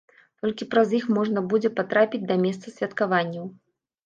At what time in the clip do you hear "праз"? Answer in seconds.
0.71-0.95